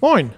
[0.00, 0.30] Moin,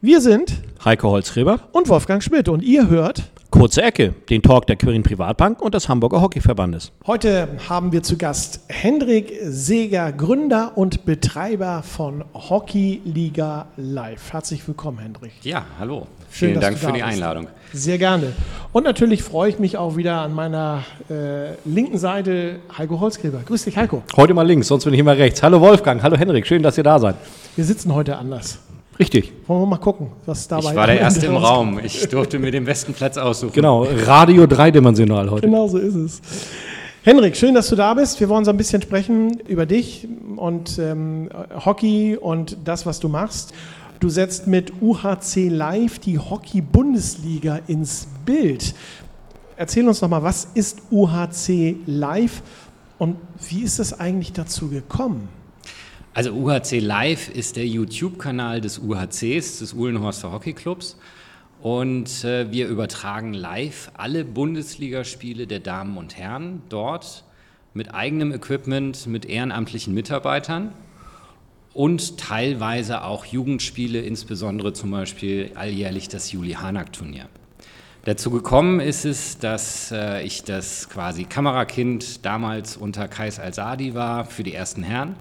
[0.00, 0.54] wir sind
[0.84, 1.60] Heiko Holzgräber.
[1.72, 5.86] und Wolfgang Schmidt und ihr hört, Kurze Ecke, den Talk der Quirin Privatbank und des
[5.86, 6.90] Hamburger Hockeyverbandes.
[7.06, 14.32] heute haben wir zu Gast Hendrik Seeger, Gründer und Betreiber von Hockey Liga Live.
[14.32, 15.32] Herzlich willkommen, Hendrik.
[15.42, 16.06] Ja, hallo.
[16.30, 17.12] Schön, Vielen dass Dank du da für die bist.
[17.12, 17.46] Einladung.
[17.74, 18.32] Sehr gerne.
[18.72, 23.40] Und natürlich freue ich mich auch wieder an meiner äh, linken Seite Heiko Holzgräber.
[23.44, 24.02] Grüß dich, Heiko.
[24.16, 25.42] Heute mal links, sonst bin ich immer rechts.
[25.42, 27.16] Hallo Wolfgang, hallo Henrik, schön, dass ihr da seid.
[27.54, 28.58] Wir sitzen heute anders.
[29.02, 31.34] Richtig, Wollen wir mal gucken, was dabei Ich war der Erste im.
[31.34, 31.80] Raum.
[31.82, 33.52] Ich durfte mir den besten Platz aussuchen.
[33.52, 33.82] genau.
[34.04, 35.48] Radio dreidimensional heute.
[35.48, 36.22] Genau so ist es.
[37.02, 38.20] Henrik, schön, dass du da bist.
[38.20, 41.28] Wir wollen so ein bisschen sprechen über dich und ähm,
[41.64, 43.52] Hockey und das, was du machst.
[43.98, 48.72] Du setzt mit UHC Live die Hockey-Bundesliga ins Bild.
[49.56, 52.40] Erzähl uns doch mal, was ist UHC Live
[52.98, 53.16] und
[53.48, 55.28] wie ist es eigentlich dazu gekommen?
[56.14, 60.98] Also UHC Live ist der YouTube-Kanal des UHCs, des Uhlenhorster Hockeyclubs.
[61.62, 67.24] Und äh, wir übertragen live alle Bundesligaspiele der Damen und Herren dort
[67.72, 70.72] mit eigenem Equipment, mit ehrenamtlichen Mitarbeitern
[71.72, 77.28] und teilweise auch Jugendspiele, insbesondere zum Beispiel alljährlich das Juli-Hanak-Turnier.
[78.04, 84.26] Dazu gekommen ist es, dass äh, ich das quasi Kamerakind damals unter Kais Al-Sadi war
[84.26, 85.16] für die ersten Herren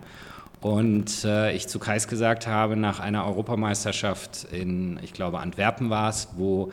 [0.62, 6.09] und äh, ich zu Kais gesagt habe, nach einer Europameisterschaft in, ich glaube, Antwerpen war
[6.09, 6.72] es, wo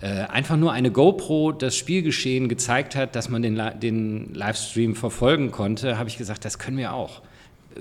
[0.00, 5.52] äh, einfach nur eine GoPro das Spielgeschehen gezeigt hat, dass man den, den Livestream verfolgen
[5.52, 7.22] konnte, habe ich gesagt, das können wir auch.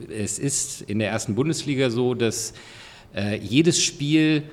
[0.09, 2.53] Es ist in der ersten Bundesliga so, dass
[3.15, 4.43] äh, jedes Spiel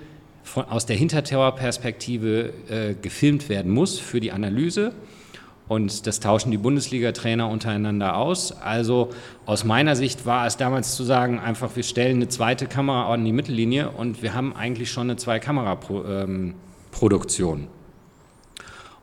[0.45, 4.93] von, aus der Hintertower-Perspektive äh, gefilmt werden muss für die Analyse.
[5.73, 8.53] Und das tauschen die Bundesliga-Trainer untereinander aus.
[8.53, 9.09] Also
[9.47, 13.25] aus meiner Sicht war es damals zu sagen, einfach wir stellen eine zweite Kamera an
[13.25, 17.69] die Mittellinie und wir haben eigentlich schon eine Zwei-Kamera-Produktion.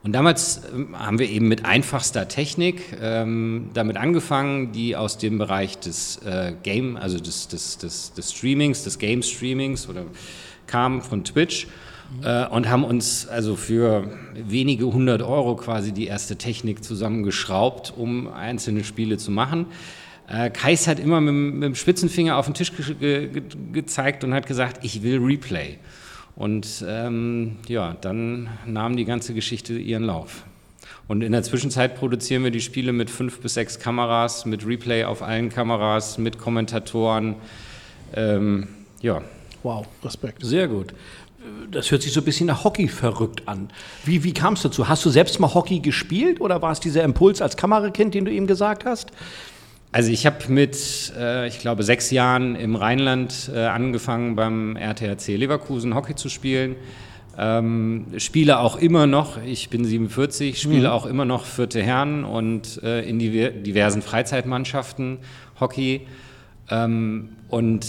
[0.04, 5.40] Und damals ähm, haben wir eben mit einfachster Technik ähm, damit angefangen, die aus dem
[5.40, 10.04] Bereich des äh, Game, also des, des, des, des Streamings, des Game-Streamings oder
[10.68, 11.66] kam von Twitch
[12.24, 18.28] äh, und haben uns also für wenige hundert Euro quasi die erste Technik zusammengeschraubt, um
[18.32, 19.68] einzelne Spiele zu machen.
[20.28, 23.42] Äh, Kais hat immer mit, dem- mit dem Spitzenfinger auf den Tisch ge ge
[23.74, 25.78] gezeigt und hat gesagt, ich will Replay.
[26.36, 30.44] Und ähm, ja, dann nahm die ganze Geschichte ihren Lauf.
[31.08, 35.04] Und in der Zwischenzeit produzieren wir die Spiele mit fünf bis sechs Kameras, mit Replay
[35.04, 37.36] auf allen Kameras, mit Kommentatoren.
[38.16, 38.68] Ähm,
[39.02, 39.22] ja,
[39.64, 40.46] Wow, Respekt.
[40.46, 40.94] Sehr gut.
[41.72, 43.70] Das hört sich so ein bisschen nach Hockey verrückt an.
[44.04, 44.90] Wie, wie kam es dazu?
[44.90, 48.32] Hast du selbst mal Hockey gespielt oder war es dieser Impuls als Kamerakind, den du
[48.32, 49.12] eben gesagt hast?
[49.92, 55.36] Also ich habe mit, äh, ich glaube, sechs Jahren im Rheinland äh, angefangen beim RTHC
[55.36, 56.76] Leverkusen Hockey zu spielen.
[57.38, 62.84] Ähm, spiele auch immer noch, ich bin 47, spiele auch immer noch vierte Herren und
[62.84, 65.20] äh, in diver diversen Freizeitmannschaften
[65.60, 66.02] Hockey.
[66.70, 67.86] Ähm, und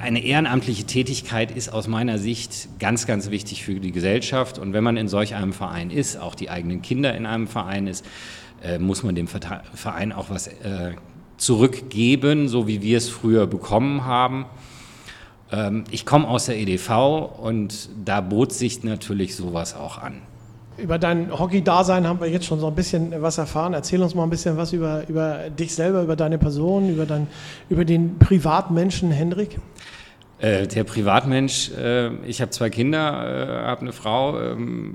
[0.00, 4.58] eine ehrenamtliche Tätigkeit ist aus meiner Sicht ganz, ganz wichtig für die Gesellschaft.
[4.58, 7.86] Und wenn man in solch einem Verein ist, auch die eigenen Kinder in einem Verein
[7.86, 8.04] ist,
[8.62, 10.94] äh, muss man dem Verein auch was äh,
[11.36, 14.46] zurückgeben, so wie wir es früher bekommen haben.
[15.50, 16.90] Ähm, ich komme aus der EDV
[17.40, 20.22] und da bot sich natürlich sowas auch an.
[20.78, 23.74] Über dein Hockey-Dasein haben wir jetzt schon so ein bisschen was erfahren.
[23.74, 27.26] Erzähl uns mal ein bisschen was über, über dich selber, über deine Person, über, dein,
[27.68, 29.58] über den Privatmenschen Hendrik.
[30.38, 34.94] Äh, der Privatmensch, äh, ich habe zwei Kinder, äh, habe eine Frau, ähm,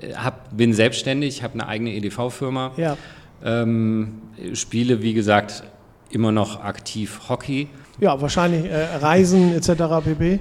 [0.00, 2.98] äh, hab, bin selbstständig, habe eine eigene EDV-Firma, Ja.
[3.42, 4.20] ähm,
[4.52, 5.62] spiele, wie gesagt,
[6.10, 7.68] immer noch aktiv Hockey.
[8.00, 10.04] Ja, wahrscheinlich äh, Reisen etc.
[10.04, 10.40] pp.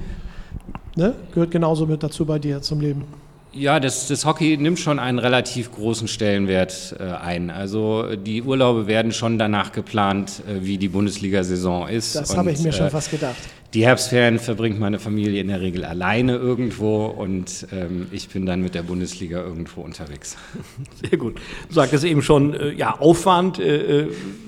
[0.97, 1.15] Ne?
[1.33, 3.05] Gehört genauso mit dazu bei dir zum Leben.
[3.53, 7.49] Ja, das, das Hockey nimmt schon einen relativ großen Stellenwert äh, ein.
[7.49, 12.15] Also die Urlaube werden schon danach geplant, äh, wie die Bundesliga-Saison ist.
[12.15, 13.35] Das habe ich mir schon äh, fast gedacht.
[13.73, 18.61] Die Herbstferien verbringt meine Familie in der Regel alleine irgendwo und ähm, ich bin dann
[18.61, 20.35] mit der Bundesliga irgendwo unterwegs.
[21.09, 21.35] Sehr gut.
[21.69, 24.07] Du sagtest eben schon, äh, ja, Aufwand, äh, äh,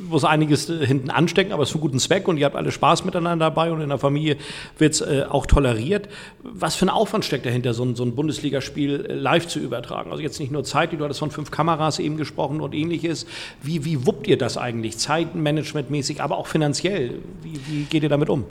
[0.09, 3.05] muss einiges hinten anstecken, aber es ist für guten Zweck und ihr habt alle Spaß
[3.05, 4.35] miteinander dabei und in der Familie
[4.77, 6.09] wird es äh, auch toleriert.
[6.43, 10.11] Was für ein Aufwand steckt dahinter, so ein, so ein Bundesligaspiel äh, live zu übertragen?
[10.11, 13.25] Also jetzt nicht nur Zeit, du hattest von fünf Kameras eben gesprochen und ähnliches.
[13.61, 17.19] Wie, wie wuppt ihr das eigentlich, zeitmanagementmäßig, aber auch finanziell?
[17.41, 18.45] Wie, wie geht ihr damit um?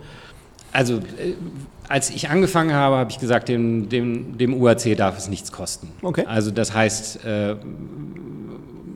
[0.72, 1.34] Also äh,
[1.88, 5.88] als ich angefangen habe, habe ich gesagt, dem, dem, dem UAC darf es nichts kosten.
[6.02, 6.24] Okay.
[6.26, 7.56] Also das heißt, äh,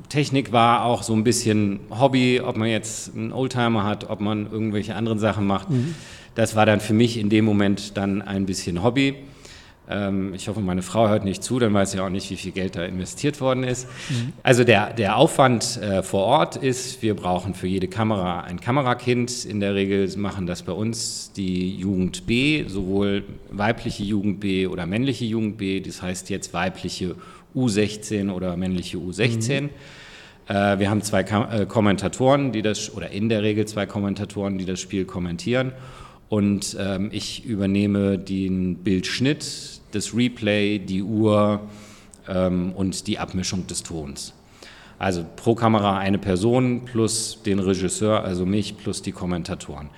[0.08, 4.50] Technik war auch so ein bisschen Hobby, ob man jetzt einen Oldtimer hat, ob man
[4.50, 5.68] irgendwelche anderen Sachen macht.
[6.34, 9.16] Das war dann für mich in dem Moment dann ein bisschen Hobby.
[9.88, 12.52] Ähm, ich hoffe, meine Frau hört nicht zu, dann weiß sie auch nicht, wie viel
[12.52, 13.86] Geld da investiert worden ist.
[14.10, 14.32] Mhm.
[14.42, 19.44] Also der, der Aufwand äh, vor Ort ist, wir brauchen für jede Kamera ein Kamerakind.
[19.44, 24.86] In der Regel machen das bei uns die Jugend B, sowohl weibliche Jugend B oder
[24.86, 25.80] männliche Jugend B.
[25.80, 27.14] Das heißt jetzt weibliche
[27.54, 29.62] U16 oder männliche U16.
[29.62, 29.70] Mhm.
[30.48, 34.58] Äh, wir haben zwei Kam äh, Kommentatoren, die das, oder in der Regel zwei Kommentatoren,
[34.58, 35.72] die das Spiel kommentieren.
[36.28, 41.60] Und ähm, ich übernehme den Bildschnitt, das Replay, die Uhr
[42.28, 44.34] ähm, und die Abmischung des Tons.
[44.98, 49.90] Also pro Kamera eine Person plus den Regisseur, also mich plus die Kommentatoren.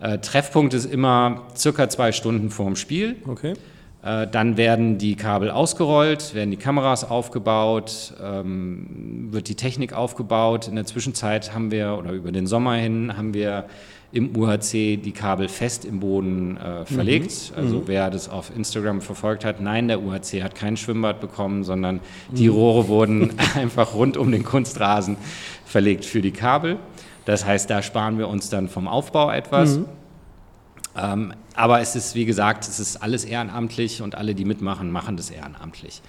[0.00, 3.16] Äh, Treffpunkt ist immer circa zwei Stunden vorm Spiel.
[3.26, 3.54] Okay.
[4.02, 10.68] Äh, dann werden die Kabel ausgerollt, werden die Kameras aufgebaut, ähm, wird die Technik aufgebaut.
[10.68, 13.66] In der Zwischenzeit haben wir, oder über den Sommer hin, haben wir
[14.12, 17.50] im UHC die Kabel fest im Boden äh, verlegt.
[17.50, 17.62] Mhm.
[17.62, 17.82] Also mhm.
[17.86, 22.00] wer das auf Instagram verfolgt hat, nein, der UHC hat kein Schwimmbad bekommen, sondern
[22.30, 22.54] die mhm.
[22.54, 25.16] Rohre wurden einfach rund um den Kunstrasen
[25.64, 26.78] verlegt für die Kabel.
[27.24, 29.78] Das heißt, da sparen wir uns dann vom Aufbau etwas.
[29.78, 29.86] Mhm.
[30.96, 35.16] Ähm, aber es ist, wie gesagt, es ist alles ehrenamtlich und alle, die mitmachen, machen
[35.16, 36.02] das ehrenamtlich.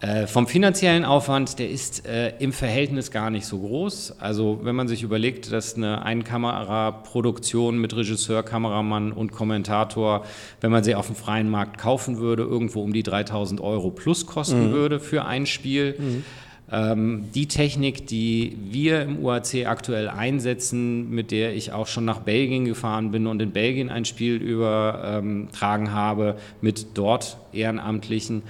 [0.00, 4.16] Äh, vom finanziellen Aufwand, der ist äh, im Verhältnis gar nicht so groß.
[4.18, 10.24] Also wenn man sich überlegt, dass eine Einkameraproduktion mit Regisseur, Kameramann und Kommentator,
[10.62, 14.24] wenn man sie auf dem freien Markt kaufen würde, irgendwo um die 3000 Euro plus
[14.24, 14.72] kosten mhm.
[14.72, 15.96] würde für ein Spiel.
[15.98, 16.24] Mhm.
[16.72, 22.20] Ähm, die Technik, die wir im UAC aktuell einsetzen, mit der ich auch schon nach
[22.20, 28.42] Belgien gefahren bin und in Belgien ein Spiel übertragen habe, mit dort Ehrenamtlichen,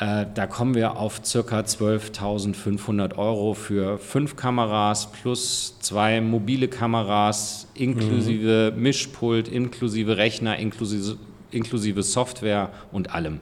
[0.00, 1.60] äh, da kommen wir auf ca.
[1.60, 8.82] 12.500 Euro für fünf Kameras plus zwei mobile Kameras inklusive mhm.
[8.82, 11.16] Mischpult, inklusive Rechner, inklusive,
[11.52, 13.38] inklusive Software und allem.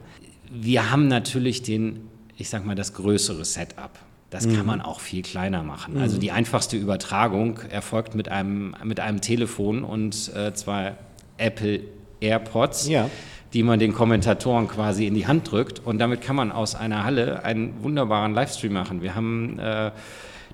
[0.51, 2.01] Wir haben natürlich den,
[2.37, 3.97] ich sag mal, das größere Setup.
[4.31, 4.55] Das mhm.
[4.55, 5.97] kann man auch viel kleiner machen.
[5.97, 6.21] Also mhm.
[6.21, 10.95] die einfachste Übertragung erfolgt mit einem, mit einem Telefon und äh, zwei
[11.37, 11.81] Apple
[12.19, 12.87] AirPods.
[12.87, 13.09] Ja
[13.53, 15.79] die man den Kommentatoren quasi in die Hand drückt.
[15.79, 19.01] Und damit kann man aus einer Halle einen wunderbaren Livestream machen.
[19.01, 19.91] Wir haben äh,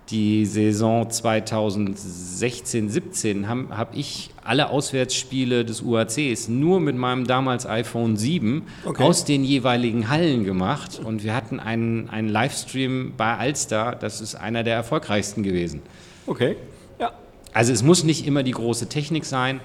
[0.10, 8.16] die Saison 2016-17 habe hab ich alle Auswärtsspiele des UACs nur mit meinem damals iPhone
[8.16, 9.04] 7 okay.
[9.04, 14.36] aus den jeweiligen Hallen gemacht und wir hatten einen, einen Livestream bei Alster, das ist
[14.36, 15.82] einer der erfolgreichsten gewesen.
[16.26, 16.56] Okay,
[17.00, 17.12] ja.
[17.54, 19.60] Also es muss nicht immer die große Technik sein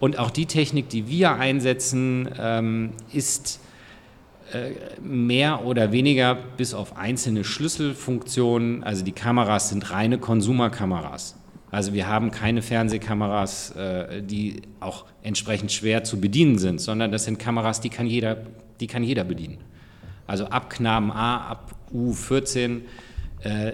[0.00, 3.60] und auch die Technik, die wir einsetzen, ähm, ist
[5.02, 11.36] mehr oder weniger bis auf einzelne Schlüsselfunktionen, also die Kameras sind reine Konsumerkameras.
[11.70, 17.24] Also wir haben keine Fernsehkameras, äh, die auch entsprechend schwer zu bedienen sind, sondern das
[17.24, 18.36] sind Kameras, die kann jeder,
[18.78, 19.58] die kann jeder bedienen.
[20.28, 22.82] Also ab Knaben A, ab U14
[23.42, 23.72] äh,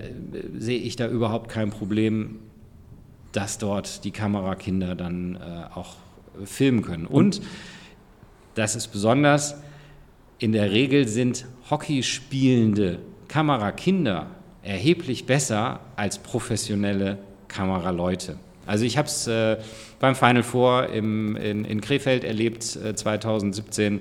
[0.59, 2.39] sehe ich da überhaupt kein Problem,
[3.33, 5.39] dass dort die Kamerakinder dann äh,
[5.75, 5.97] auch
[6.45, 7.07] filmen können.
[7.07, 7.43] Und
[8.55, 9.57] das ist besonders,
[10.41, 12.99] in der Regel sind Hockey spielende
[13.29, 14.29] Kamerakinder
[14.63, 18.39] erheblich besser als professionelle Kameraleute.
[18.67, 19.59] Also ich habe es äh,
[20.01, 24.01] beim Final Four im, in, in Krefeld erlebt äh, 2017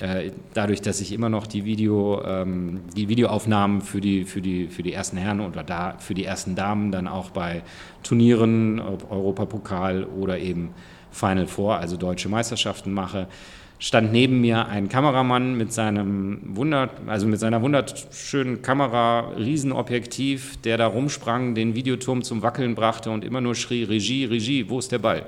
[0.00, 4.66] äh, dadurch, dass ich immer noch die, Video, ähm, die Videoaufnahmen für die, für, die,
[4.66, 7.62] für die ersten Herren oder da, für die ersten Damen dann auch bei
[8.02, 10.74] Turnieren, Europapokal oder eben
[11.10, 13.28] Final Four, also deutsche Meisterschaften mache,
[13.78, 20.78] stand neben mir ein Kameramann mit seinem Wunder, also mit seiner wunderschönen Kamera, Riesenobjektiv, der
[20.78, 24.92] da rumsprang, den Videoturm zum Wackeln brachte und immer nur schrie, Regie, Regie, wo ist
[24.92, 25.26] der Ball?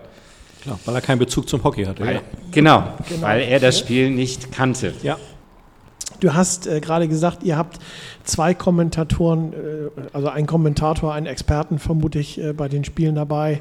[0.62, 2.04] Klar, weil er keinen Bezug zum Hockey hatte.
[2.04, 2.20] Weil, ja.
[2.50, 4.94] genau, genau, weil er das Spiel nicht kannte.
[5.02, 5.18] Ja.
[6.20, 7.78] Du hast äh, gerade gesagt, ihr habt
[8.24, 9.56] zwei Kommentatoren, äh,
[10.12, 13.60] also einen Kommentator, einen Experten vermute ich äh, bei den Spielen dabei.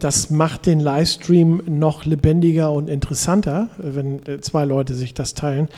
[0.00, 5.68] Das macht den Livestream noch lebendiger und interessanter, wenn äh, zwei Leute sich das teilen.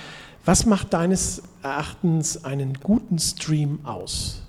[0.44, 4.42] Was macht deines Erachtens einen guten Stream aus?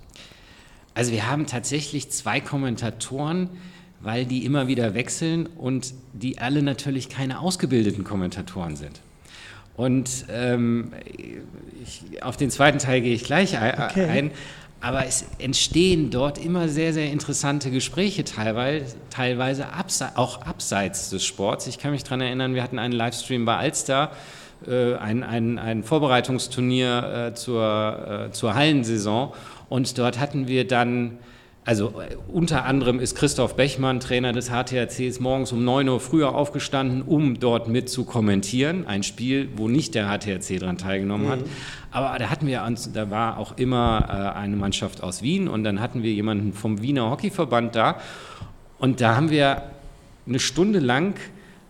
[0.93, 3.49] Also wir haben tatsächlich zwei Kommentatoren,
[3.99, 9.01] weil die immer wieder wechseln und die alle natürlich keine ausgebildeten Kommentatoren sind.
[9.75, 10.91] Und ähm,
[11.81, 14.31] ich, auf den zweiten Teil gehe ich gleich okay.
[14.83, 21.23] Aber es entstehen dort immer sehr, sehr interessante Gespräche, teilweise, teilweise abse auch abseits des
[21.23, 21.67] Sports.
[21.67, 24.11] Ich kann mich daran erinnern, wir hatten einen Livestream bei Alster,
[24.67, 29.31] äh, ein, ein, ein Vorbereitungsturnier äh, zur, äh, zur Hallensaison.
[29.69, 31.17] Und dort hatten wir dann
[31.65, 36.35] also äh, unter anderem ist Christoph Bechmann, Trainer des HTRCs, morgens um 9 Uhr früher
[36.35, 38.85] aufgestanden, um dort mit zu kommentieren.
[38.85, 41.31] Ein Spiel, wo nicht der HTRC daran teilgenommen mhm.
[41.31, 41.39] hat.
[41.91, 45.79] Aber da hatten wir, da war auch immer äh, eine Mannschaft aus Wien und dann
[45.79, 47.99] hatten wir jemanden vom Wiener Hockeyverband da.
[48.77, 49.63] Und da haben wir
[50.27, 51.15] eine Stunde lang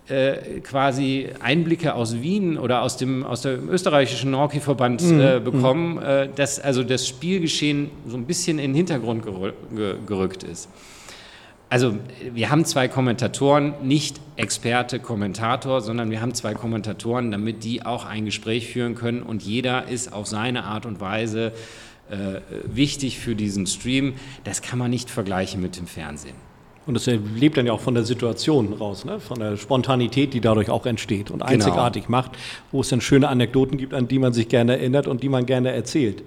[0.09, 5.19] äh, quasi Einblicke aus Wien oder aus dem, aus dem österreichischen Hockeyverband mhm.
[5.21, 6.03] äh, bekommen, mhm.
[6.03, 9.23] äh, dass also das Spielgeschehen so ein bisschen in den Hintergrund
[10.05, 10.69] gerückt ist.
[11.69, 11.95] Also
[12.33, 18.05] wir haben zwei Kommentatoren, nicht Experte, Kommentator, sondern wir haben zwei Kommentatoren, damit die auch
[18.05, 21.51] ein Gespräch führen können und jeder ist auf seine Art und Weise
[22.11, 24.15] äh, wichtig für diesen Stream.
[24.43, 26.35] Das kann man nicht vergleichen mit dem Fernsehen.
[26.85, 29.19] Und das lebt dann ja auch von der Situation raus, ne?
[29.19, 31.51] von der Spontanität, die dadurch auch entsteht und genau.
[31.51, 32.17] einzigartig genau.
[32.17, 32.31] macht,
[32.71, 35.45] wo es dann schöne Anekdoten gibt, an die man sich gerne erinnert und die man
[35.45, 36.23] gerne erzählt.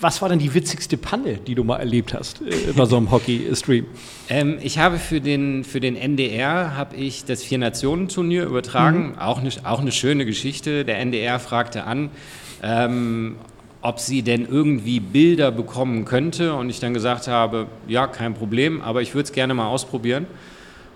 [0.00, 3.10] Was war denn die witzigste Panne, die du mal erlebt hast äh, bei so einem
[3.10, 3.86] Hockey-Stream?
[4.28, 9.12] Ähm, ich habe für den, für den NDR habe ich das Vier-Nationen-Turnier übertragen.
[9.12, 9.18] Mhm.
[9.18, 10.84] Auch, eine, auch eine schöne Geschichte.
[10.84, 12.10] Der NDR fragte an,
[12.62, 13.36] ähm,
[13.84, 16.54] ob sie denn irgendwie Bilder bekommen könnte.
[16.54, 20.26] Und ich dann gesagt habe, ja, kein Problem, aber ich würde es gerne mal ausprobieren.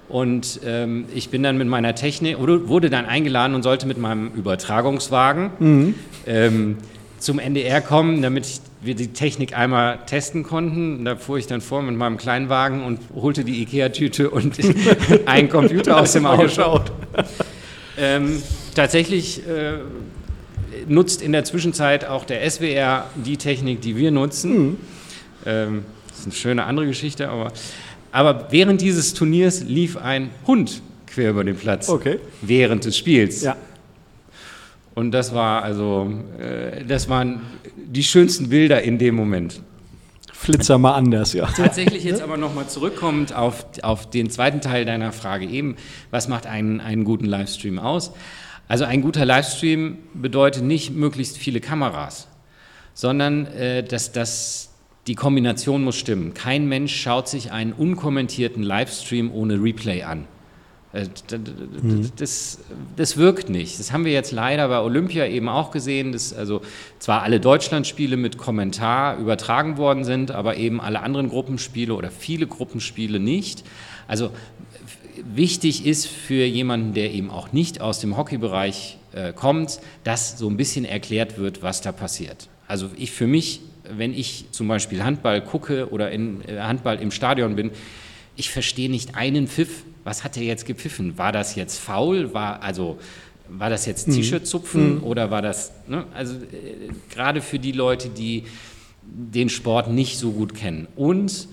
[0.09, 4.29] Und ähm, ich bin dann mit meiner Technik, wurde dann eingeladen und sollte mit meinem
[4.29, 5.95] Übertragungswagen mhm.
[6.27, 6.79] ähm,
[7.19, 11.05] zum NDR kommen, damit wir die Technik einmal testen konnten.
[11.05, 14.59] Da fuhr ich dann vor mit meinem Kleinwagen und holte die Ikea-Tüte und
[15.27, 16.81] einen Computer aus dem Auto.
[17.99, 18.43] ähm,
[18.75, 19.81] tatsächlich äh,
[20.87, 24.59] nutzt in der Zwischenzeit auch der SWR die Technik, die wir nutzen.
[24.59, 24.77] Mhm.
[25.47, 27.53] Ähm, das ist eine schöne andere Geschichte, aber,
[28.13, 31.89] aber während dieses Turniers lief ein Hund quer über den Platz.
[31.89, 32.19] Okay.
[32.43, 33.43] Während des Spiels.
[33.43, 33.57] Ja.
[34.95, 37.43] Und das war also, äh, das waren
[37.77, 39.61] die schönsten Bilder in dem Moment.
[40.33, 41.47] Flitzer mal anders, ja.
[41.47, 45.77] Tatsächlich jetzt aber nochmal zurückkommend auf, auf den zweiten Teil deiner Frage eben,
[46.11, 48.13] was macht einen, einen guten Livestream aus?
[48.69, 52.29] Also ein guter Livestream bedeutet nicht möglichst viele Kameras,
[52.93, 54.71] sondern äh, dass das,
[55.07, 56.35] die Kombination muss stimmen.
[56.35, 60.27] Kein Mensch schaut sich einen unkommentierten Livestream ohne Replay an.
[60.93, 61.07] Äh,
[61.83, 62.11] mhm.
[62.17, 62.59] Das,
[62.97, 63.79] das, wirkt nicht.
[63.79, 66.63] Das haben wir jetzt leider bei Olympia eben auch gesehen, dass also
[66.99, 72.47] zwar alle Deutschlandspiele mit Kommentar übertragen worden sind, aber eben alle anderen Gruppenspiele oder viele
[72.47, 73.65] Gruppenspiele nicht.
[74.07, 74.31] Also
[75.25, 80.49] wichtig ist für jemanden, der eben auch nicht aus dem Hockeybereich äh, kommt, dass so
[80.49, 82.49] ein bisschen erklärt wird, was da passiert.
[82.67, 83.61] Also ich für mich,
[83.91, 87.71] wenn ich zum Beispiel Handball gucke oder in äh, Handball im Stadion bin,
[88.37, 89.85] ich verstehe nicht einen Pfiff.
[90.05, 91.19] Was hat er jetzt gepfiffen?
[91.19, 92.33] War das jetzt faul?
[92.33, 92.99] War also
[93.49, 94.13] war das jetzt mhm.
[94.13, 95.05] T-Shirt-Zupfen mhm.
[95.05, 96.05] oder war das, ne?
[96.15, 98.45] also äh, gerade für die Leute, die
[99.03, 100.87] den Sport nicht so gut kennen.
[100.97, 101.49] Und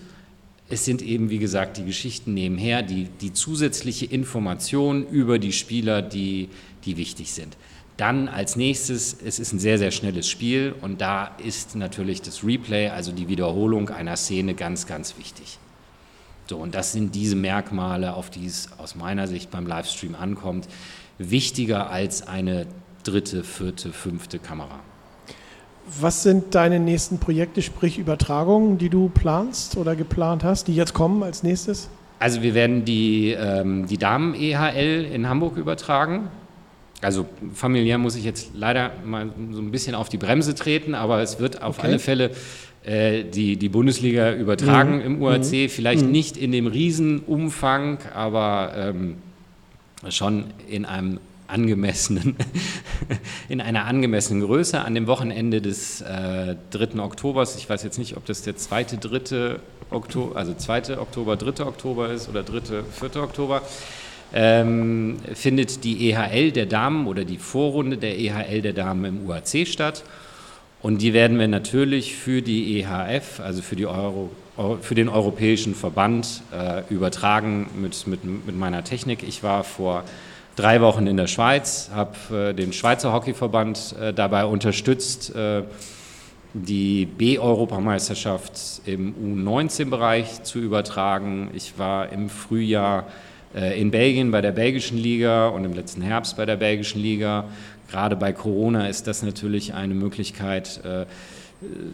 [0.68, 6.02] es sind eben, wie gesagt, die Geschichten nebenher, die, die zusätzliche Information über die Spieler,
[6.02, 6.48] die,
[6.84, 7.56] die wichtig sind.
[7.96, 12.44] Dann als nächstes, es ist ein sehr, sehr schnelles Spiel und da ist natürlich das
[12.44, 15.58] Replay, also die Wiederholung einer Szene ganz, ganz wichtig.
[16.48, 20.68] So, und das sind diese Merkmale, auf die es aus meiner Sicht beim Livestream ankommt,
[21.18, 22.66] wichtiger als eine
[23.02, 24.80] dritte, vierte, fünfte Kamera.
[26.00, 30.94] Was sind deine nächsten Projekte, sprich Übertragungen, die du planst oder geplant hast, die jetzt
[30.94, 31.88] kommen als nächstes?
[32.18, 36.28] Also wir werden die, ähm, die Damen-EHL in Hamburg übertragen.
[37.02, 41.20] Also familiär muss ich jetzt leider mal so ein bisschen auf die Bremse treten, aber
[41.20, 41.88] es wird auf okay.
[41.88, 42.30] alle Fälle
[42.84, 45.02] äh, die, die Bundesliga übertragen mhm.
[45.02, 45.52] im UAC.
[45.52, 45.68] Mhm.
[45.68, 46.10] Vielleicht mhm.
[46.10, 49.16] nicht in dem Riesenumfang, aber ähm,
[50.08, 52.36] schon in einem angemessenen,
[53.48, 57.00] in einer angemessenen Größe an dem Wochenende des äh, 3.
[57.00, 57.56] Oktobers.
[57.56, 59.60] Ich weiß jetzt nicht, ob das der zweite, dritte
[59.90, 60.98] Oktober, also 2.
[60.98, 61.64] Oktober, 3.
[61.64, 63.22] Oktober ist oder 3., 4.
[63.22, 63.62] Oktober.
[64.34, 69.66] Ähm, findet die EHL der Damen oder die Vorrunde der EHL der Damen im UAC
[69.66, 70.02] statt.
[70.82, 74.30] Und die werden wir natürlich für die EHF, also für, die Euro,
[74.80, 79.22] für den Europäischen Verband, äh, übertragen mit, mit, mit meiner Technik.
[79.22, 80.04] Ich war vor
[80.56, 85.62] drei Wochen in der Schweiz, habe äh, den Schweizer Hockeyverband äh, dabei unterstützt, äh,
[86.54, 91.50] die B-Europameisterschaft im U19-Bereich zu übertragen.
[91.54, 93.04] Ich war im Frühjahr
[93.54, 97.44] in Belgien bei der belgischen Liga und im letzten Herbst bei der belgischen Liga.
[97.90, 100.80] Gerade bei Corona ist das natürlich eine Möglichkeit,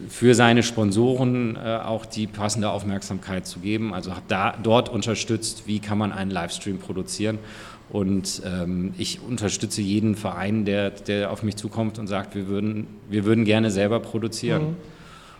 [0.09, 3.93] für seine Sponsoren auch die passende Aufmerksamkeit zu geben.
[3.93, 7.39] Also habe da dort unterstützt, wie kann man einen Livestream produzieren.
[7.93, 12.87] Und ähm, ich unterstütze jeden Verein, der, der auf mich zukommt und sagt, wir würden,
[13.07, 14.71] wir würden gerne selber produzieren.
[14.71, 14.75] Mhm.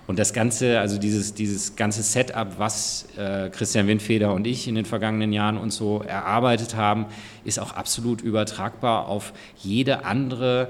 [0.05, 4.75] Und das Ganze, also dieses, dieses ganze Setup, was äh, Christian Windfeder und ich in
[4.75, 7.07] den vergangenen Jahren uns so erarbeitet haben,
[7.43, 10.67] ist auch absolut übertragbar auf jede andere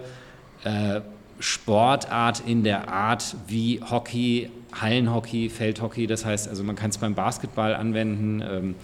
[0.64, 1.02] äh,
[1.40, 4.50] Sportart in der Art wie Hockey,
[4.80, 6.08] Hallenhockey, Feldhockey.
[6.08, 8.44] Das heißt, also man kann es beim Basketball anwenden.
[8.48, 8.76] Ähm,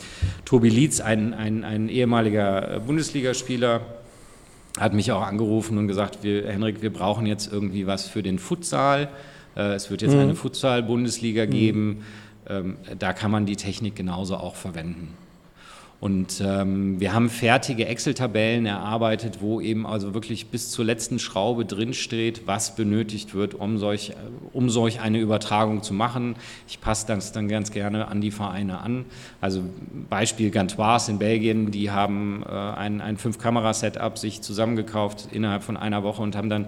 [0.46, 3.82] Tobi Lietz, ein, ein, ein ehemaliger äh, Bundesligaspieler,
[4.80, 8.40] hat mich auch angerufen und gesagt, wir, Henrik, wir brauchen jetzt irgendwie was für den
[8.40, 9.10] Futsal.
[9.56, 10.20] Äh, es wird jetzt mhm.
[10.20, 11.50] eine Futsal-Bundesliga mhm.
[11.50, 11.88] geben.
[12.48, 12.78] Mhm.
[12.98, 15.14] Da kann man die Technik genauso auch verwenden.
[16.00, 21.66] Und ähm, wir haben fertige Excel-Tabellen erarbeitet, wo eben also wirklich bis zur letzten Schraube
[21.66, 24.14] drinsteht, was benötigt wird, um solch,
[24.54, 26.38] um solch eine Übertragung zu machen.
[26.70, 29.06] Ich passe das dann ganz gerne an die Vereine an.
[29.42, 29.62] Also
[30.10, 36.04] Beispiel Gantoise in Belgien, die haben äh, ein, ein Fünf-Kamera-Setup sich zusammengekauft innerhalb von einer
[36.04, 36.68] Woche und haben dann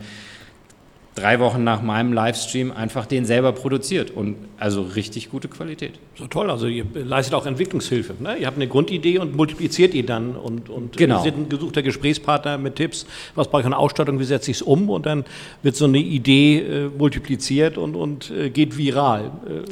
[1.16, 6.00] drei Wochen nach meinem Livestream einfach den selber produziert und also richtig gute Qualität.
[6.16, 8.16] So toll, also ihr leistet auch Entwicklungshilfe.
[8.22, 8.38] Ne?
[8.38, 11.22] Ihr habt eine Grundidee und multipliziert die dann und, und genau.
[11.24, 14.62] seid ein gesuchter Gesprächspartner mit Tipps, was brauche ich an Ausstattung, wie setze ich es
[14.62, 15.26] um und dann
[15.64, 19.32] wird so eine Idee äh, multipliziert und, und äh, geht viral.
[19.48, 19.70] Äh,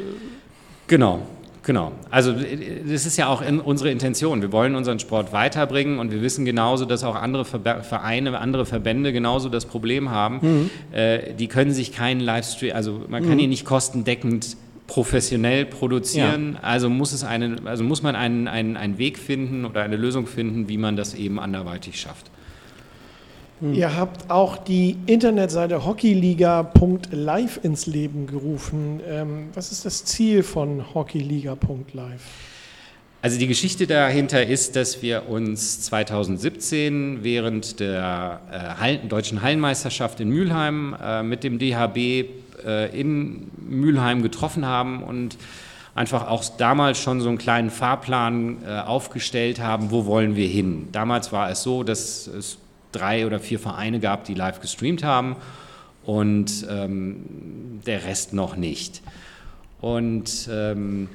[0.88, 1.22] genau.
[1.63, 1.91] Genau.
[2.09, 4.41] Also das ist ja auch in unsere Intention.
[4.41, 9.11] Wir wollen unseren Sport weiterbringen und wir wissen genauso, dass auch andere Vereine, andere Verbände
[9.11, 10.39] genauso das Problem haben.
[10.41, 10.69] Mhm.
[10.91, 13.39] Äh, die können sich keinen Livestream, also man kann mhm.
[13.39, 16.53] hier nicht kostendeckend professionell produzieren.
[16.53, 16.59] Ja.
[16.61, 20.25] Also muss es einen, also muss man einen, einen, einen Weg finden oder eine Lösung
[20.25, 22.31] finden, wie man das eben anderweitig schafft.
[23.59, 23.73] Hm.
[23.73, 29.01] Ihr habt auch die Internetseite hockeyliga.live ins Leben gerufen.
[29.07, 32.21] Ähm, was ist das Ziel von hockeyliga.live?
[33.21, 40.21] Also die Geschichte dahinter ist, dass wir uns 2017 während der äh, Hallen, deutschen Hallenmeisterschaft
[40.21, 41.97] in Mülheim äh, mit dem DHB
[42.65, 45.37] äh, in Mülheim getroffen haben und
[45.95, 50.87] einfach auch damals schon so einen kleinen Fahrplan äh, aufgestellt haben, wo wollen wir hin.
[50.93, 52.57] Damals war es so, dass es
[52.91, 55.36] drei oder vier Vereine gab, die live gestreamt haben
[56.05, 59.01] und ähm, der Rest noch nicht.
[59.81, 61.09] Und ähm,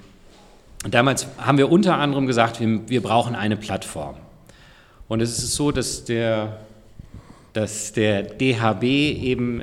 [0.88, 4.16] damals haben wir unter anderem gesagt, wir, wir brauchen eine Plattform.
[5.09, 6.61] Und es ist so, dass der,
[7.53, 9.62] dass der DHB eben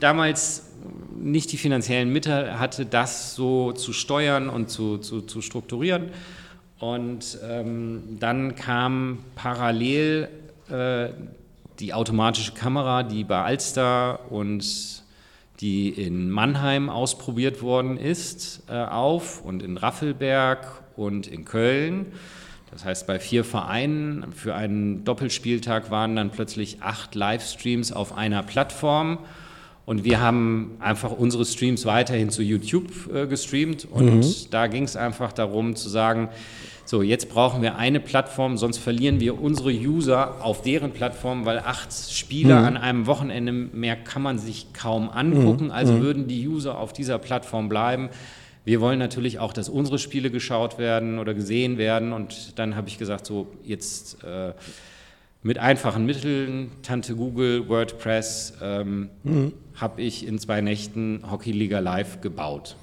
[0.00, 0.70] damals
[1.18, 6.10] nicht die finanziellen Mittel hatte, das so zu steuern und zu, zu, zu strukturieren.
[6.78, 10.28] Und ähm, dann kam parallel
[10.70, 11.10] äh,
[11.78, 15.04] die automatische Kamera, die bei Alster und
[15.60, 22.06] die in Mannheim ausprobiert worden ist, äh, auf und in Raffelberg und in Köln.
[22.70, 28.42] Das heißt, bei vier Vereinen für einen Doppelspieltag waren dann plötzlich acht Livestreams auf einer
[28.42, 29.18] Plattform.
[29.86, 33.86] Und wir haben einfach unsere Streams weiterhin zu YouTube äh, gestreamt.
[33.90, 34.34] Und mhm.
[34.50, 36.28] da ging es einfach darum zu sagen,
[36.86, 41.58] so, jetzt brauchen wir eine Plattform, sonst verlieren wir unsere User auf deren Plattform, weil
[41.58, 42.66] acht Spieler mhm.
[42.66, 45.66] an einem Wochenende mehr kann man sich kaum angucken.
[45.66, 45.70] Mhm.
[45.72, 46.00] Also mhm.
[46.02, 48.08] würden die User auf dieser Plattform bleiben.
[48.64, 52.12] Wir wollen natürlich auch, dass unsere Spiele geschaut werden oder gesehen werden.
[52.12, 54.52] Und dann habe ich gesagt, so jetzt äh,
[55.42, 59.52] mit einfachen Mitteln, Tante Google, WordPress, ähm, mhm.
[59.74, 62.76] habe ich in zwei Nächten Hockey Liga Live gebaut.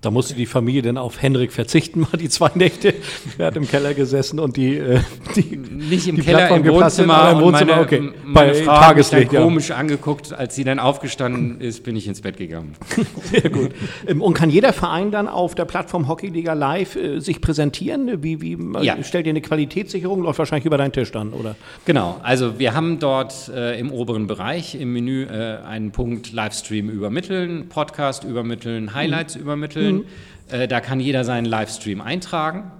[0.00, 2.94] Da musste die Familie dann auf Henrik verzichten, mal die zwei Nächte.
[3.36, 5.00] Er hat im Keller gesessen und die, äh,
[5.34, 8.00] die nicht im die Keller, Plattform im Wohnzimmer, im Wohnzimmer, meine, okay.
[8.00, 9.76] Meine Bei Frau Tageslicht, mich komisch ja.
[9.76, 12.74] angeguckt, als sie dann aufgestanden ist, bin ich ins Bett gegangen.
[13.24, 13.72] Sehr gut.
[14.06, 18.22] Ähm, und kann jeder Verein dann auf der Plattform Hockeyliga Live äh, sich präsentieren?
[18.22, 19.02] Wie, wie ja.
[19.02, 20.22] stellt ihr eine Qualitätssicherung?
[20.22, 21.56] Läuft wahrscheinlich über deinen Tisch dann, oder?
[21.86, 22.20] Genau.
[22.22, 27.68] Also wir haben dort äh, im oberen Bereich im Menü äh, einen Punkt Livestream übermitteln,
[27.68, 29.42] Podcast übermitteln, Highlights mhm.
[29.42, 29.87] übermitteln.
[29.96, 30.04] Mhm.
[30.50, 32.70] Äh, da kann jeder seinen Livestream eintragen.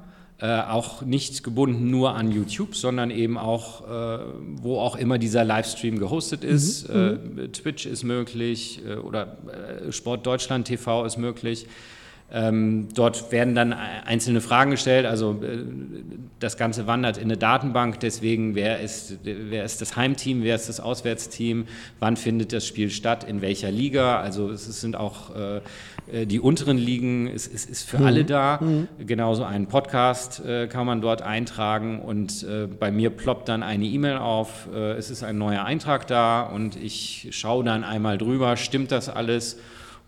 [0.41, 4.21] Äh, auch nicht gebunden nur an YouTube, sondern eben auch, äh,
[4.55, 6.89] wo auch immer dieser Livestream gehostet ist.
[6.89, 7.39] Mhm.
[7.39, 11.67] Äh, Twitch ist möglich äh, oder äh, Sport Deutschland TV ist möglich.
[12.31, 15.65] Ähm, dort werden dann einzelne Fragen gestellt, also äh,
[16.41, 20.69] das Ganze wandert in eine Datenbank, deswegen wer ist, wer ist das Heimteam, wer ist
[20.69, 21.67] das Auswärtsteam,
[22.01, 25.57] wann findet das Spiel statt, in welcher Liga, also es sind auch äh,
[26.13, 28.07] äh die unteren Ligen, es, es ist für mhm.
[28.07, 28.89] alle da, mhm.
[29.07, 32.01] genauso einen Podcast äh, kann man dort eintragen.
[32.01, 36.07] Und äh, bei mir ploppt dann eine E-Mail auf, äh, es ist ein neuer Eintrag
[36.07, 36.43] da.
[36.43, 39.59] Und ich schaue dann einmal drüber, stimmt das alles?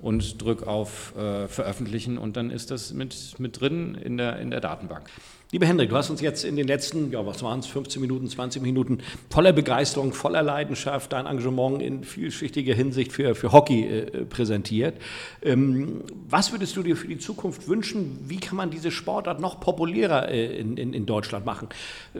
[0.01, 4.51] Und drücke auf äh, Veröffentlichen und dann ist das mit, mit drin in der, in
[4.51, 5.11] der Datenbank.
[5.53, 8.29] Lieber Hendrik, du hast uns jetzt in den letzten, ja, was waren es, 15 Minuten,
[8.29, 8.99] 20 Minuten
[9.31, 14.95] voller Begeisterung, voller Leidenschaft dein Engagement in vielschichtiger Hinsicht für, für Hockey äh, präsentiert.
[15.43, 18.21] Ähm, was würdest du dir für die Zukunft wünschen?
[18.29, 21.67] Wie kann man diese Sportart noch populärer äh, in, in, in, Deutschland machen?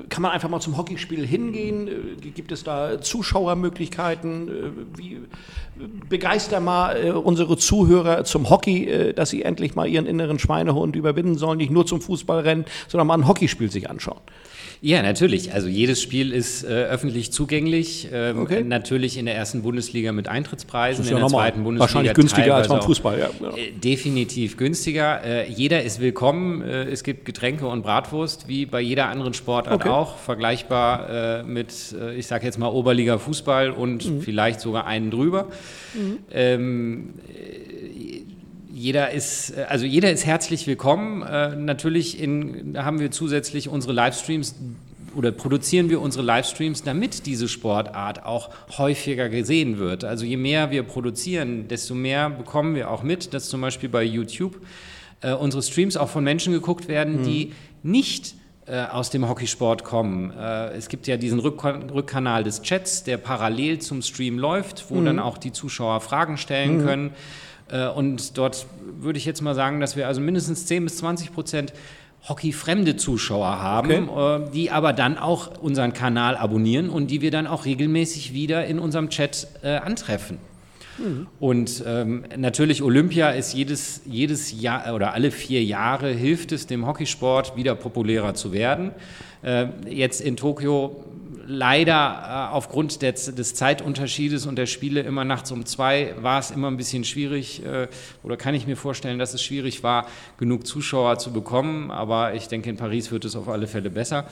[0.09, 1.87] Kann man einfach mal zum Hockeyspiel hingehen?
[1.87, 4.49] Äh, gibt es da Zuschauermöglichkeiten?
[4.49, 5.21] Äh, wie,
[6.09, 10.97] begeister mal äh, unsere Zuhörer zum Hockey, äh, dass sie endlich mal ihren inneren Schweinehund
[10.97, 14.21] überwinden sollen, nicht nur zum Fußballrennen, sondern mal ein Hockeyspiel sich anschauen.
[14.83, 15.53] Ja, natürlich.
[15.53, 18.09] Also jedes Spiel ist äh, öffentlich zugänglich.
[18.13, 18.65] Ähm, okay.
[18.65, 22.81] Natürlich in der ersten Bundesliga mit Eintrittspreisen, in der zweiten Bundesliga wahrscheinlich günstiger als beim
[22.81, 23.19] Fußball.
[23.19, 23.29] Ja.
[23.37, 23.55] Genau.
[23.85, 25.23] definitiv günstiger.
[25.23, 26.63] Äh, jeder ist willkommen.
[26.63, 29.91] Äh, es gibt Getränke und Bratwurst, wie bei jeder anderen Sportart okay.
[29.91, 34.23] auch, vergleichbar äh, mit, äh, ich sage jetzt mal Oberliga Fußball und mhm.
[34.23, 35.49] vielleicht sogar einen drüber.
[35.93, 36.19] Mhm.
[36.33, 37.15] Ähm,
[38.81, 41.23] jeder ist, äh, also jeder ist herzlich willkommen.
[41.23, 44.55] Äh, natürlich in, haben wir zusätzlich unsere Livestreams
[45.15, 50.05] oder produzieren wir unsere Livestreams, damit diese Sportart auch häufiger gesehen wird.
[50.05, 54.05] Also je mehr wir produzieren, desto mehr bekommen wir auch mit, dass zum Beispiel bei
[54.05, 54.57] YouTube
[55.21, 57.25] äh, unsere Streams auch von Menschen geguckt werden, mhm.
[57.25, 58.35] die nicht
[58.67, 60.31] äh, aus dem Hockeysport kommen.
[60.31, 65.01] Äh, es gibt ja diesen Rück Rückkanal des Chats, der parallel zum Stream läuft, wo
[65.01, 65.05] mhm.
[65.07, 66.87] dann auch die Zuschauer Fragen stellen mhm.
[66.87, 67.11] können.
[67.71, 68.67] Äh, und dort
[69.01, 71.73] würde ich jetzt mal sagen, dass wir also mindestens 10 bis 20 Prozent
[72.29, 74.45] hockeyfremde Zuschauer haben, okay.
[74.45, 78.67] Äh, die aber dann auch unseren Kanal abonnieren und die wir dann auch regelmäßig wieder
[78.67, 80.39] in unserem Chat äh, antreffen.
[80.99, 81.27] Mhm.
[81.39, 86.87] Und ähm, natürlich Olympia ist jedes, jedes Jahr oder alle vier Jahre hilft es dem
[86.87, 88.93] Hockeysport wieder populärer zu werden.
[89.43, 91.03] Äh, jetzt in Tokio
[91.47, 96.51] leider äh, aufgrund des, des, Zeitunterschiedes und der Spiele immer nachts um zwei war es
[96.51, 97.89] immer ein bisschen schwierig äh,
[98.23, 100.07] oder kann ich mir vorstellen, dass es schwierig war,
[100.39, 101.91] genug Zuschauer zu bekommen.
[101.91, 104.27] Aber ich denke, in Paris wird es auf alle Fälle besser.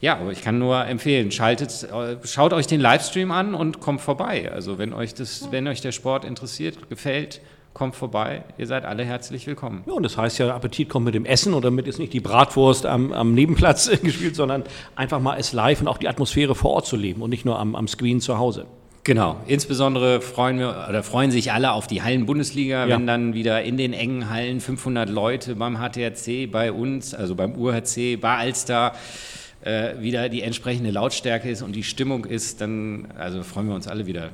[0.00, 4.00] Ja, aber ich kann nur empfehlen, schaltet, äh, schaut euch den Livestream an und kommt
[4.00, 4.50] vorbei.
[4.52, 7.40] Also wenn euch, das, wenn euch der Sport interessiert, gefällt,
[7.74, 9.82] kommt vorbei, ihr seid alle herzlich willkommen.
[9.86, 12.20] Ja, und das heißt ja, Appetit kommt mit dem Essen und damit ist nicht die
[12.20, 14.62] Bratwurst am, am Nebenplatz gespielt, sondern
[14.94, 17.58] einfach mal es live und auch die Atmosphäre vor Ort zu leben und nicht nur
[17.58, 18.66] am, am Screen zu Hause.
[19.02, 22.88] Genau, insbesondere freuen wir oder freuen sich alle auf die Hallen-Bundesliga, ja.
[22.88, 27.54] wenn dann wieder in den engen Hallen 500 Leute beim HTRC, bei uns, also beim
[27.54, 28.92] UHC, bei Alster
[29.62, 33.88] äh, wieder die entsprechende Lautstärke ist und die Stimmung ist, dann also freuen wir uns
[33.88, 34.30] alle wieder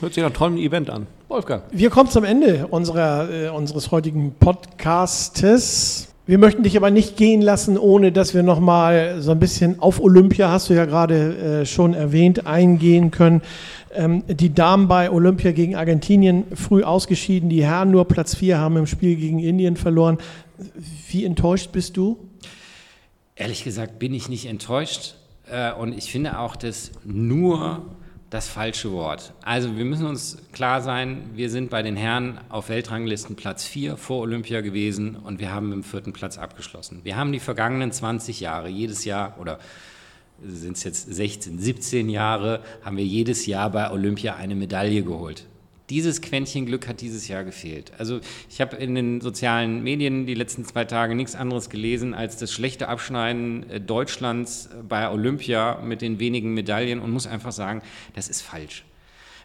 [0.00, 1.06] hört sich nach einem tollen Event an.
[1.28, 1.62] Wolfgang.
[1.70, 6.08] Wir kommen zum Ende unserer, äh, unseres heutigen Podcastes.
[6.26, 10.00] Wir möchten dich aber nicht gehen lassen, ohne dass wir nochmal so ein bisschen auf
[10.00, 13.42] Olympia, hast du ja gerade äh, schon erwähnt, eingehen können.
[13.94, 18.76] Ähm, die Damen bei Olympia gegen Argentinien früh ausgeschieden, die Herren nur Platz 4 haben
[18.78, 20.18] im Spiel gegen Indien verloren.
[21.10, 22.18] Wie enttäuscht bist du?
[23.36, 25.14] Ehrlich gesagt bin ich nicht enttäuscht.
[25.50, 27.82] Äh, und ich finde auch, dass nur
[28.30, 29.32] das falsche Wort.
[29.42, 33.96] Also wir müssen uns klar sein, wir sind bei den Herren auf Weltranglisten Platz 4
[33.96, 37.00] vor Olympia gewesen und wir haben im vierten Platz abgeschlossen.
[37.04, 39.58] Wir haben die vergangenen 20 Jahre jedes Jahr oder
[40.44, 45.46] sind es jetzt 16, 17 Jahre, haben wir jedes Jahr bei Olympia eine Medaille geholt.
[45.90, 47.92] Dieses Quäntchen Glück hat dieses Jahr gefehlt.
[47.96, 48.20] Also
[48.50, 52.52] ich habe in den sozialen Medien die letzten zwei Tage nichts anderes gelesen als das
[52.52, 57.82] schlechte Abschneiden äh, Deutschlands äh, bei Olympia mit den wenigen Medaillen und muss einfach sagen,
[58.14, 58.84] das ist falsch.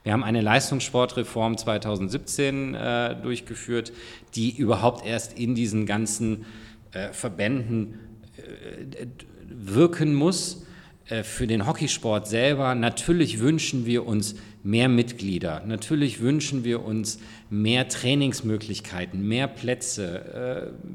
[0.03, 3.93] Wir haben eine Leistungssportreform 2017 äh, durchgeführt,
[4.35, 6.45] die überhaupt erst in diesen ganzen
[6.91, 7.99] äh, Verbänden
[8.35, 9.07] äh,
[9.47, 10.62] wirken muss.
[11.07, 15.61] Äh, für den Hockeysport selber, natürlich wünschen wir uns mehr Mitglieder.
[15.65, 20.71] Natürlich wünschen wir uns mehr Trainingsmöglichkeiten, mehr Plätze.
[20.71, 20.85] Äh,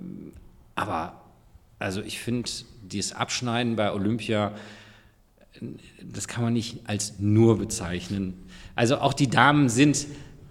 [0.74, 1.20] aber
[1.78, 2.50] also ich finde,
[2.82, 4.52] dieses Abschneiden bei Olympia,
[6.02, 8.34] das kann man nicht als nur bezeichnen.
[8.74, 10.06] Also auch die Damen sind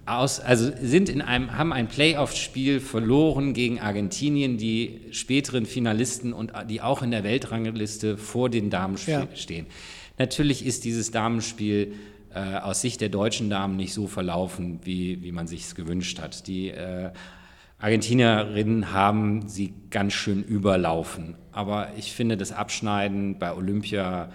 [0.07, 6.53] aus, also sind in einem, haben ein Playoff-Spiel verloren gegen Argentinien, die späteren Finalisten und
[6.69, 9.27] die auch in der Weltrangliste vor den Damen ja.
[9.35, 9.67] stehen.
[10.17, 11.93] Natürlich ist dieses Damenspiel
[12.33, 16.19] äh, aus Sicht der deutschen Damen nicht so verlaufen, wie, wie man sich es gewünscht
[16.19, 16.47] hat.
[16.47, 17.11] Die äh,
[17.79, 21.35] Argentinierinnen haben sie ganz schön überlaufen.
[21.51, 24.29] Aber ich finde, das Abschneiden bei Olympia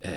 [0.00, 0.08] äh,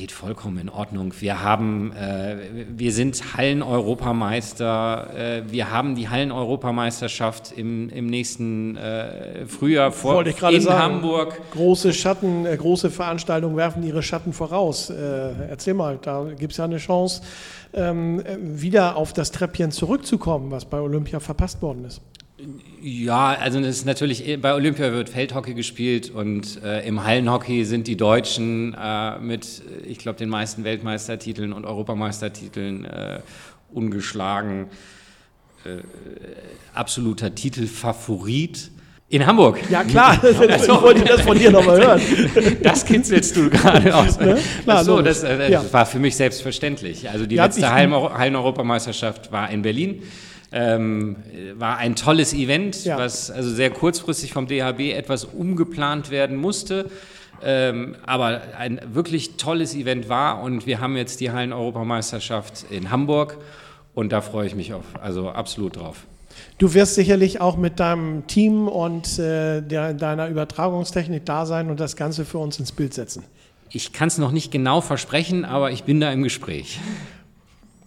[0.00, 1.12] geht vollkommen in Ordnung.
[1.20, 2.36] Wir haben, äh,
[2.70, 5.10] wir sind Hallen-Europameister.
[5.14, 11.38] Äh, wir haben die Hallen-Europameisterschaft im, im nächsten äh, Frühjahr vor in sagen, Hamburg.
[11.52, 14.88] Große Schatten, äh, große Veranstaltungen werfen ihre Schatten voraus.
[14.88, 17.20] Äh, erzähl mal, da gibt es ja eine Chance,
[17.74, 22.00] ähm, wieder auf das Treppchen zurückzukommen, was bei Olympia verpasst worden ist.
[22.82, 27.86] Ja, also das ist natürlich, bei Olympia wird Feldhockey gespielt und äh, im Hallenhockey sind
[27.86, 33.20] die Deutschen äh, mit, ich glaube, den meisten Weltmeistertiteln und Europameistertiteln äh,
[33.72, 34.68] ungeschlagen.
[35.64, 35.82] Äh,
[36.72, 38.70] absoluter Titelfavorit.
[39.10, 39.58] In Hamburg.
[39.68, 42.00] Ja, klar, ich wollte das von dir nochmal hören.
[42.62, 44.20] Das kitzelst du gerade aus.
[44.20, 44.38] Ne?
[44.62, 45.72] Klar, so, das, äh, das ja.
[45.72, 47.10] war für mich selbstverständlich.
[47.10, 50.02] Also die ja, letzte Hallen-Europameisterschaft war in Berlin.
[50.52, 51.16] Ähm,
[51.54, 52.98] war ein tolles Event, ja.
[52.98, 56.90] was also sehr kurzfristig vom DHB etwas umgeplant werden musste.
[57.42, 63.38] Ähm, aber ein wirklich tolles Event war und wir haben jetzt die Hallen-Europameisterschaft in Hamburg
[63.94, 66.06] und da freue ich mich auf, also absolut drauf.
[66.58, 71.80] Du wirst sicherlich auch mit deinem Team und äh, der, deiner Übertragungstechnik da sein und
[71.80, 73.24] das Ganze für uns ins Bild setzen.
[73.70, 76.80] Ich kann es noch nicht genau versprechen, aber ich bin da im Gespräch.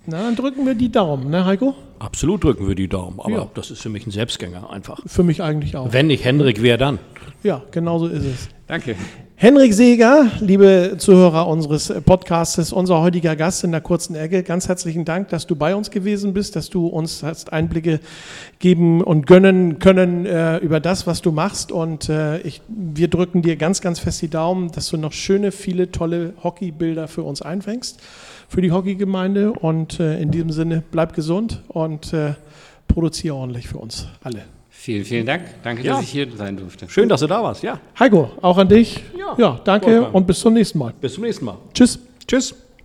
[0.06, 1.76] Na, dann drücken wir die Daumen, ne, Heiko?
[2.00, 3.48] Absolut drücken wir die Daumen, aber ja.
[3.54, 5.00] das ist für mich ein Selbstgänger einfach.
[5.06, 5.94] Für mich eigentlich auch.
[5.94, 7.00] Wenn nicht Henrik, wer dann?
[7.42, 8.50] Ja, genau so ist es.
[8.68, 8.98] Danke.
[9.36, 14.44] Henrik Seeger, liebe Zuhörer unseres Podcasts, unser heutiger Gast in der kurzen Ecke.
[14.44, 18.00] Ganz herzlichen Dank, dass du bei uns gewesen bist, dass du uns hast Einblicke
[18.60, 21.72] geben und gönnen können äh, über das, was du machst.
[21.72, 25.52] Und äh, ich, wir drücken dir ganz, ganz fest die Daumen, dass du noch schöne,
[25.52, 28.02] viele tolle Hockeybilder für uns einfängst,
[28.54, 29.52] für die Hockeygemeinde.
[29.52, 32.34] Und äh, in diesem Sinne, bleib gesund und äh,
[32.88, 34.44] produziere ordentlich für uns alle.
[34.70, 35.44] Vielen, vielen Dank.
[35.64, 35.94] Danke, ja.
[35.94, 36.88] dass ich hier sein durfte.
[36.90, 37.80] Schön, dass du da warst, ja.
[37.98, 39.02] Heiko, auch an dich.
[39.18, 40.14] Ja, ja danke Wolfgang.
[40.14, 40.94] und bis zum nächsten Mal.
[41.00, 41.58] Bis zum nächsten Mal.
[41.74, 42.00] Tschüss.
[42.28, 42.54] Tschüss.